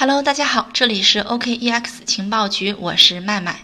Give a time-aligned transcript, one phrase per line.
[0.00, 3.62] Hello，大家好，这里是 OKEX 情报局，我是麦麦。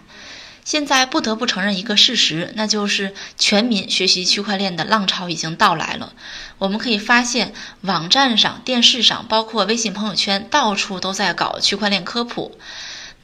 [0.64, 6.12] 现在不得不承认一个事实，那就是全民学习区块链的浪潮已经到来了。
[6.58, 12.58] 我们可以发现，网站上、电视上，包括微信朋友圈，到处都在搞区块链科普。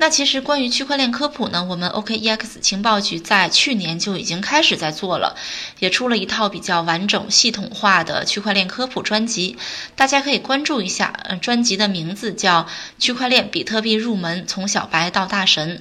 [0.01, 5.37] 那其实关于区块链科普呢，我们 OKEX 情报局在去年就已经开始在做了，
[5.79, 9.59] 也出了一套比较完整、系统化的区块链科普专辑，
[9.97, 11.13] 大家可以关注一下。
[11.29, 12.63] 嗯，专辑的名字叫
[12.99, 15.77] 《区块链比特币入门：从小白到大神》。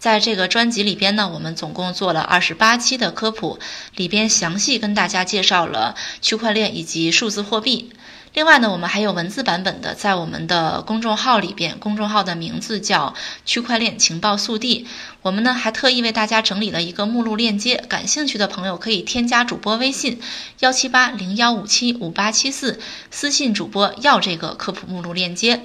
[0.00, 3.60] 在这个专辑里边呢，我们总共做了二十八期的科普，
[3.94, 7.92] 里边详细跟大家介绍了区块链以及数字货币。
[8.32, 14.86] 另外呢，我们还有文字版本的，在我们的公众号里边，公众号的名字叫“区块链情报速递”。
[15.22, 20.20] 我们呢还特意为大家整理了一个目录链接，感兴趣的朋友可以添加主播微信
[20.60, 22.78] 幺七八零幺五七五八七四，
[23.10, 25.62] 私信主播要这个科普目录链接。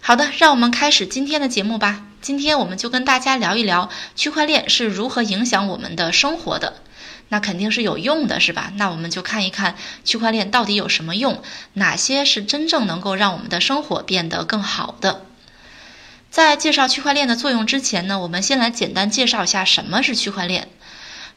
[0.00, 2.04] 好的，让我们开始今天的节目吧。
[2.22, 6.74] 今天我们就跟大家聊一聊区块链是如何影响我们的生活的。
[7.28, 8.72] 那肯定是有用的，是吧？
[8.76, 11.42] 那我们就看一看区块链到底有什么用，
[11.74, 15.26] 哪些是真正能够让我们的生活变得更好的。
[16.30, 20.68] 在介绍区块链的作用之前呢，我们先来简单介绍一下什么是区块链。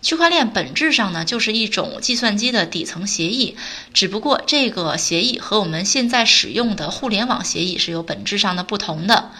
[0.02, 3.58] 区块链本质上呢就是一种计算机的底层协议，
[3.94, 9.32] 只不过这个协议和我们现在使用的互联网协议是有本质上的不同的。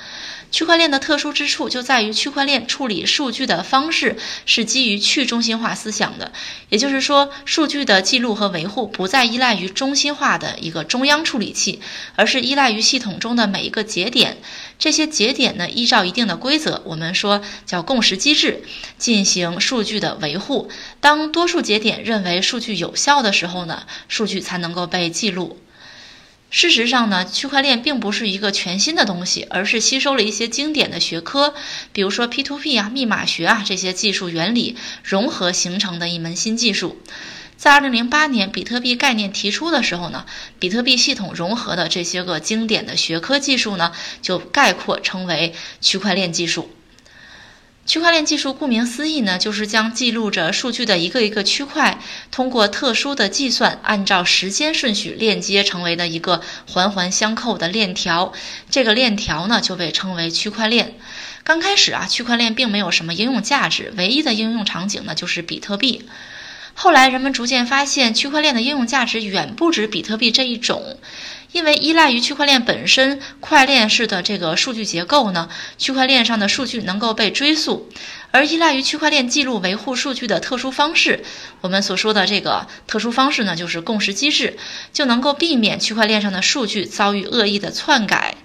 [0.52, 6.32] 区块链的特殊之处就在于，区块链处理数据的方式是基于去中心化思想的，
[6.70, 11.80] 也就是说，数据的记录和维护不再依赖于中心化的一个中央处理器，
[12.16, 14.38] 而是依赖于系统中的每一个节点。
[14.80, 18.64] 这些节点呢，依照一定的规则，我们说叫共识机制，
[18.98, 20.70] 进行数据的维护。
[21.00, 25.60] 当多数节点认为数据有效的时候呢，数据才能够被记录。
[26.52, 31.54] 事实上呢，区块链并不是一个全新的东西，而是吸收了一些经典的学科，
[31.94, 37.00] 比如说 P2P 啊、密码学啊这些技术原理融合形成的一门新技术。
[37.56, 40.26] 在2008年比特币概念提出的时候呢，
[40.60, 46.72] 比特币系统融合的这些个经典的学科技术呢，就概括称为区块链技术。
[47.90, 51.98] 区块链技术顾名思义呢，就是将记录着数据的一个一个区块，
[52.30, 58.32] 通过特殊的计算，按照时间顺序链接成为的一个环环相扣的链条。
[58.70, 60.94] 这个链条呢，就被称为区块链。
[61.44, 66.08] 刚开始啊，区块链并没有什么应用价值，唯一的应用场景呢，就是比特币。
[66.76, 71.00] 后来人们逐渐发现，区块链的应用价值远不止比特币这一种。
[71.52, 77.90] 因为依赖于区块链本身块链式的这个数据结构呢，区块链上的数据能够被追溯，
[78.32, 81.24] 而依赖于区块链记录维护数据的特殊方式，
[81.62, 84.58] 我们所说的这个特殊方式呢，就是共识机制，
[84.94, 88.36] 就能够避免区块链上的数据遭遇恶意的篡改。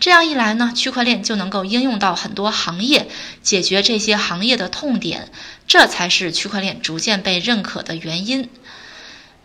[0.00, 3.08] 这样一来呢，区块链就能够应用到很多行业，
[3.42, 5.30] 解决这些行业的痛点，
[5.66, 8.48] 这才是区块链逐渐被认可的原因。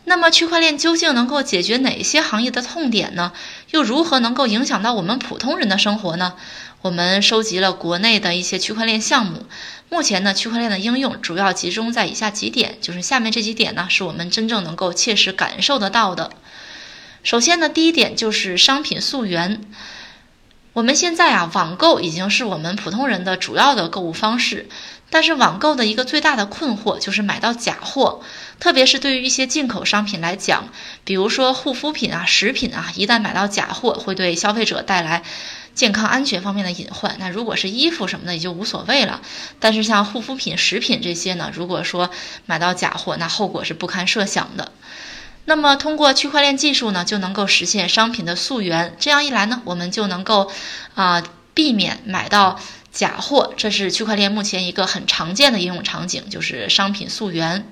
[0.05, 3.31] 那么，区块链究竟能够解决哪些行业的痛点呢？
[3.71, 6.33] 又如何能够影响到我们普通人的生活呢？
[6.81, 9.45] 我们收集了国内的一些区块链项目。
[9.89, 16.31] 目前呢，区块链的应用主要集中在以下几点，就是下面这几点呢，是我们真正能够切实感受得到的。
[17.23, 19.61] 首先呢，第一点就是商品溯源。
[20.73, 24.67] 我们现在啊，网购已经是我们普通人的主要的购物方式。
[25.13, 28.23] 但是网购的一个最大的困惑就是买到假货，
[28.59, 30.69] 特别是对于一些进口商品来讲，
[31.03, 35.21] 比如说护肤品啊、食品啊，一旦买到假货，会对消费者带来
[35.75, 37.17] 健康安全方面的隐患。
[37.19, 39.21] 那如果是衣服什么的也就无所谓了，
[39.59, 42.09] 但是像护肤品、食品这些呢，如果说
[42.47, 44.71] 买到假货，那后果是不堪设想的。
[45.45, 50.49] 那么通过区块链技术呢，就能够实现商品的溯源，这样一来呢，我们就能够
[50.95, 51.21] 啊
[51.53, 52.59] 避免买到。
[52.93, 57.67] 假货，这是区块链目前一个很常见的应用场景，就是商品溯源。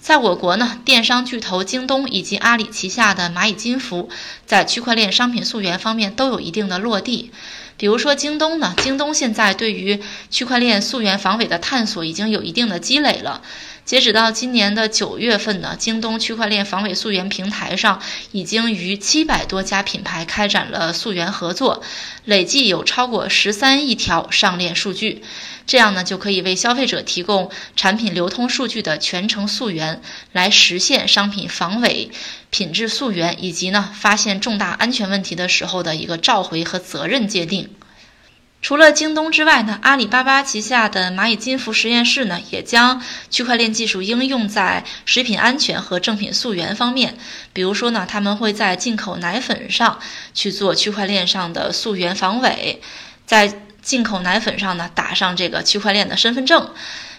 [0.00, 4.08] 在我国呢，电商巨头京东以及阿里旗下的蚂蚁金服，
[4.46, 7.32] 在区块链商品溯源方面都有一定的落地。
[7.76, 10.00] 比如说京东呢，京东现在对于
[10.30, 13.42] 区块链溯源防伪的探索已经有一定的积累了。
[13.86, 18.02] 截止到今年的九月份呢，京东区块链防伪溯源平台上
[18.32, 21.84] 已经与七百多家品牌开展了溯源合作，
[22.24, 25.22] 累计有超过十三亿条上链数据。
[25.68, 30.02] 这样呢，就可以为消费者提供产品流通数据的全程溯源，
[30.32, 32.10] 来实现商品防伪、
[32.50, 37.70] 品质溯源，以及呢发现重大安全问题的时候的一个召回和责任界定。
[38.66, 47.16] 除了京东之外呢，阿里巴巴旗下的蚂蚁金服实验室呢，也将区块链技术应用在食品安全和正品溯源方面。
[47.52, 50.00] 比如说呢，他们会在进口奶粉上
[50.34, 52.82] 去做区块链上的溯源防伪，
[53.24, 56.68] 在进口奶粉上呢打上这个区块链的身份证。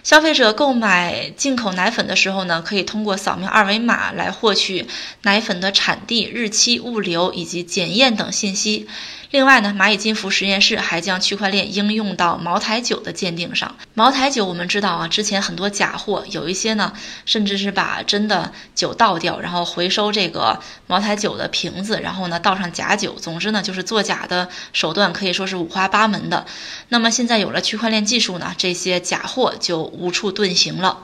[0.02, 4.86] 消费者购买进口奶粉的时候呢，可以通过扫描二维码来获取
[5.22, 8.86] 奶粉的产地、日期、物流以及检验等信息。
[9.30, 13.76] 另外呢，蚂蚁金服实验室还将区块链应用到茅台酒的鉴定上。
[13.92, 16.94] 茅台酒我们知道啊，之前很多假货，有一些呢，
[17.26, 23.12] 甚至是把真的酒倒掉，然后回收这个茅台酒的瓶子，然后呢倒上假酒。
[23.20, 26.46] 总之呢，就是作假的手段可以说是五花八门的。
[26.88, 31.00] 那么现在有了区块链技术呢，这些假货就无处遁形了。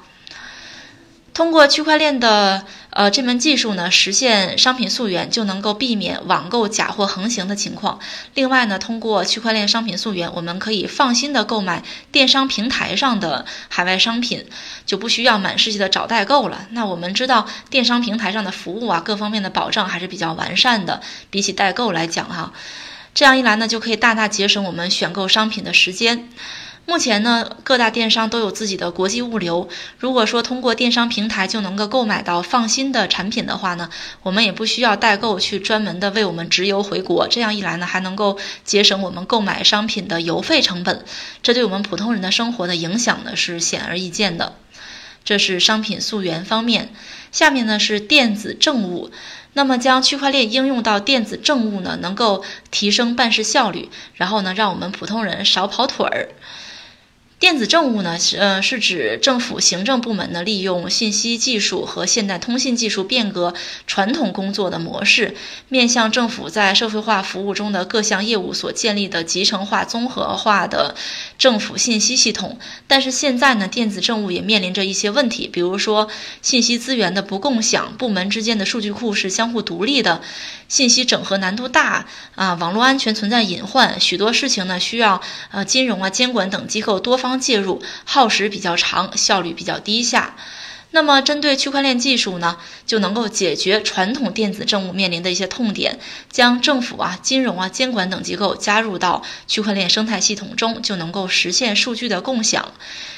[1.35, 7.99] 通过区块链的呃这门技术呢，实现商品溯源，就能够避免网购假货横行的情况。
[8.35, 11.83] 另外呢，通过区块链商品溯源，我们可以放心的购买
[12.13, 14.47] 电商平台上的海外商品，
[14.87, 16.69] 就不需要满世界的找代购了。
[16.71, 22.53] 那我们知道，电商平台上的服务啊，各方面的保障还是比较完善的，比起代购来讲哈，
[23.13, 26.29] 这样一来呢，就可以大大节省我们选购商品的时间。
[26.87, 29.69] 目前呢，各大电商都有自己的国际物流。
[29.99, 33.89] 如果说通过电商平台就能够购买到放心的产品的话呢，
[34.23, 37.27] 我们也不需要代购去专门的为我们直邮回国。
[37.27, 41.05] 这样一来呢，还能够节省我们购买商品的邮费成本。
[41.43, 44.55] 这对我们普通人的生活的影响呢，是显而易见的。
[45.25, 46.93] 这是商品溯源方面。
[47.33, 49.11] 下面呢是电子政务。
[49.55, 56.29] 那么将区块链应用到电子政务呢，能够提升办事效率，然后呢，让我们普通人少跑腿儿。
[57.41, 63.53] 电子政务呢，是呃是指政府行政部门呢利用信息技术和现代通信技术变革
[63.87, 65.37] 传统工作的模式，
[65.69, 70.95] 面向政府在社会化服务中的各项业务所建立的集成化、综合化的
[71.37, 72.59] 政府信息系统。
[72.87, 76.09] 但是现在呢，电子政务也面临着一些问题，比如说
[76.41, 80.23] 信息资源的不共享，部门之间的数据库是相互独立的。
[80.67, 85.21] 信息整合难度大啊，网络安全存在隐患，许多事情呢需要
[85.51, 90.37] 呃金融啊监管等机构多方介入，耗时比较长，效率比较低下。
[90.91, 95.99] 那么针对区块链技术呢，就能够解决传统电子政务面临的一些痛点，
[96.31, 102.73] 将政府啊、金融啊、监管等机构加入到区块链生态系统中，就能够实现数据的共享。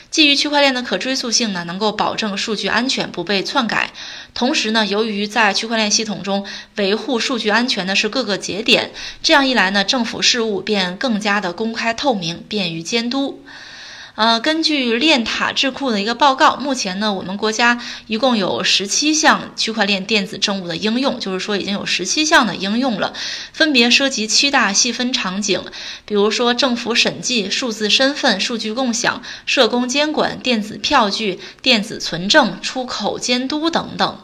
[0.09, 3.93] 基于区块链的可追溯性呢，能够保证数据安全不被篡改。
[4.33, 8.93] 同时呢，由于在区块链系统中维护数据安全的是各个节点，
[9.23, 13.43] 这样一来呢，政府事务便更加的公开透明，便于监督。
[14.17, 23.13] 呃，根据链塔智库的一个报告，目前呢，我们国家一共有十七项区块链电子政务的应用，就是说已经有十七项的应用了，
[23.53, 25.63] 分别涉及七大细分场景，
[26.07, 34.19] 比如说政府审计、数字身份、数据共享、社工监管、电子票据、电子存证、出口监督等等。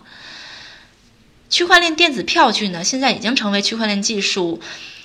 [1.53, 4.61] 区块链电子票据呢，现在已经成为区块链技术。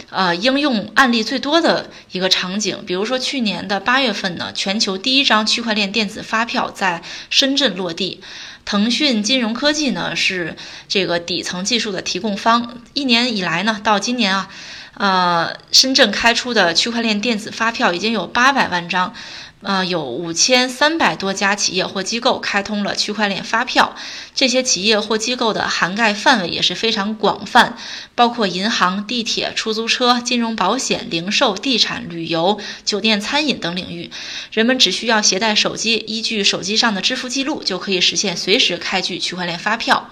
[0.10, 8.22] 呃，应用案例最多的一个场景，比如说去年的八月份呢，全球第一张区块链电子发票在深圳落地。
[8.64, 10.56] 腾讯金融科技呢是
[10.88, 12.80] 这个底层技术的提供方。
[12.94, 14.50] 一年以来呢，到今年啊，
[14.94, 19.14] 呃，深圳开出的区块链电子发票已经有八百万张。
[19.62, 23.96] 呃，有五千三百多家企业或机构开通了区块链发票，
[24.36, 27.76] 这些企业或机构的涵盖范围也是非常广泛，
[28.14, 34.12] 包括银行、地铁、出租车、金融、保险、零售、地产、旅游、酒店、餐饮等领域。
[34.52, 40.12] 人们只需要携带手机，依据手机上的支付记录，就可以实现随时开具区块链发票。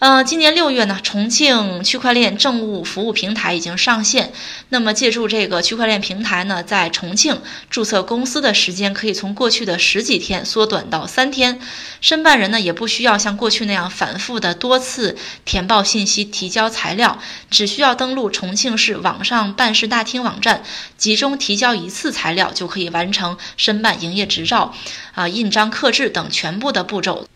[0.00, 4.32] 呃，今年六月呢，重庆区块链政务服务平台已经上线。
[4.70, 11.60] 那么，借助这个区块链平台呢，在重庆注册公司的时间可以从过去的十几天缩短到三天。
[12.00, 17.18] 申办人呢，也不需要像过去那样反复的多次填报信息、提交材料，
[17.50, 20.62] 只需要登录重庆市网上办事大厅网站，
[20.96, 24.72] 集中提交一次材料，就可以完成申办营业执照、
[25.12, 27.26] 啊印章刻制等全部的步骤。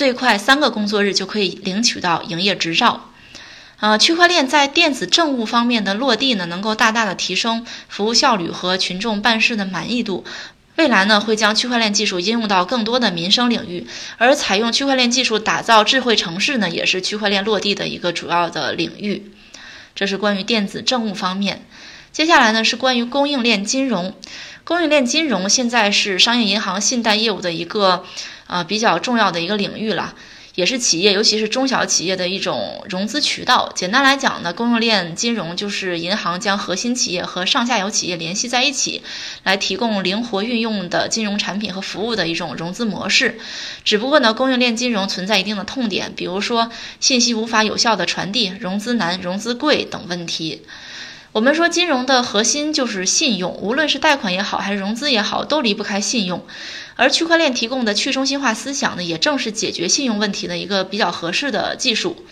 [0.00, 3.10] 最快三个工作日就可以领取到营业执照，
[3.80, 10.24] 呃，区块链在电子政务方面的落地呢，能够大大的提升服务效率和群众办事的满意度。
[10.76, 19.30] 未来呢，会将区块链技术应用到更多的民生领域，而采用区块链技术打造智慧城市呢，也是区块链落地的一个主要的领域。
[19.94, 21.66] 这是关于电子政务方面。
[22.10, 24.14] 接下来呢，是关于供应链金融。
[24.64, 28.06] 供应链金融现在是商业银行信贷业务的一个。
[28.50, 30.14] 啊，比较重要的一个领域了，
[30.56, 30.66] 也。
[30.66, 33.70] 是企业，尤其是中小企业的一种融资渠道。
[33.74, 39.02] 简单来讲呢，供应链金融就是银行将核心企业和上下游企业联系在一起，
[39.44, 43.38] 来提供灵活运用的金融产品和服务的一种融资模式。
[43.84, 50.62] 只不过呢，供应链金融存在一定的痛点，比如说信息无法有效的传递、融资难、融资贵等问题。
[51.32, 56.44] 我们说金融的核心就是信用，无论是贷款也好，还是融资也好，都离不开信用。
[56.96, 62.24] 而区块链提供的去中心化思想呢，也正是解决信用问题的一个比较合适的技术。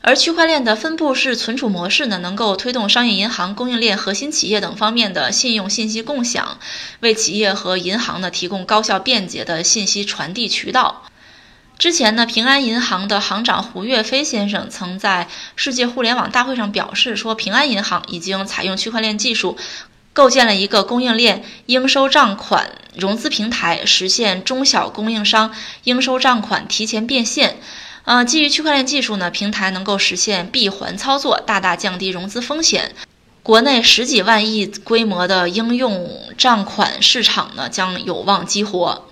[0.00, 6.58] 而区块链的分布式存储模式呢，能够推动商业银行、供应链、核心企业等方面的信用信息共享，
[7.00, 11.02] 为企业和银行呢提供高效便捷的信息传递渠道。
[11.78, 19.58] 之前呢，平安银行的行长胡跃飞先生曾在世界互联网大会上表示说，平安银行已经采用区块链技术，
[20.14, 25.52] 构建了一个供应链应收账款融资平台，实现中小供应商
[25.84, 27.58] 应收账款提前变现。
[28.04, 32.94] 呃，基于区块链技术呢，平台能够实现闭环操作，大大降低融资风险。
[33.42, 39.06] 国内十几万亿规模的应用账款市场呢，将有望激活。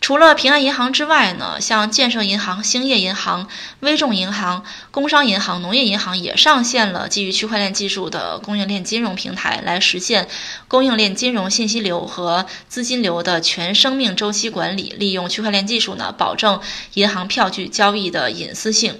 [0.00, 3.46] 除了平安银行之外呢，像建设银行、兴业银行、
[3.80, 10.28] 微众银行、工商银行、农业银行也上线了基于区块链技术的供应链金融平台，来实现
[10.66, 14.94] 供应链金融信息流和资金流的全生命周期管理。
[14.96, 16.60] 利用区块链技术呢，保证
[16.94, 18.98] 银行票据交易的隐私性。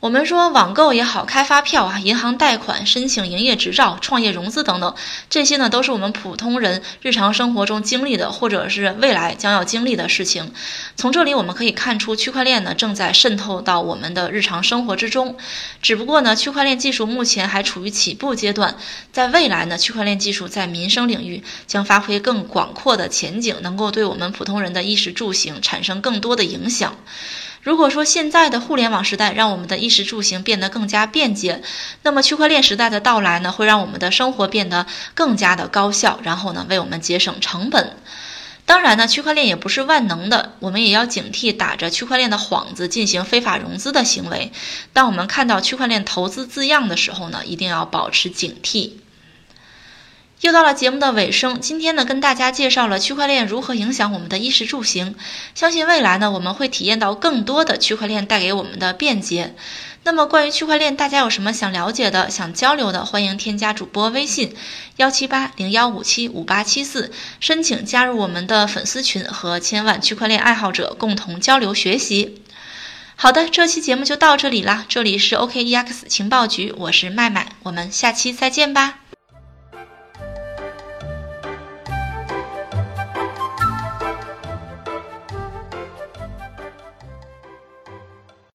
[0.00, 4.94] 我们说网购也好，开发票啊，银行贷款、申请营业执照、创业融资等等，
[5.28, 10.54] 这些呢都是我们普通人日常生活中经历的，或者是未来将要经历的事情。
[10.96, 15.36] 从这里我们可以看出，区块链呢正在渗透到我们的日常生活之中。
[15.82, 18.76] 只不过呢，区块链技术目前还处于起步阶段，
[19.12, 26.96] 在未来呢，区块链技术在民生领域将发挥更广阔的前景，能够对我们普通人的衣食住行产生更多的影响。
[27.62, 31.62] 如果说现在的互联网时代让我们的衣食住行变得更加便捷，
[32.02, 37.96] 那么区块链时代的到来呢，会让我们的生活变得更加的高效，然后呢，为我们节省成本。
[38.64, 44.52] 当然呢，区块链也不是万能的，我们也要警惕打着区块链的幌子进行非法融资的行为。
[44.92, 48.92] 当我们看到区块链投资字样的时候呢，一定要保持警惕。
[50.40, 55.14] 又到了节目的尾声，今天呢，跟大家介绍了区块链如何影响我们的衣食住行。
[55.54, 59.54] 相信未来呢，我们会体验到更多的区块链带给我们的便捷。
[60.02, 64.54] 那么，关于区块链，大家有什么想了解的、想交流的，欢迎添加主播微信
[64.96, 72.40] 幺七八零幺五七五八七四，申请加入我们的粉丝群，和千万区块链爱好者共同交流学习。
[73.14, 79.00] 好的，这期节目就到这里啦，这里是 OKEX 情报局，我是麦麦，我们下期再见吧。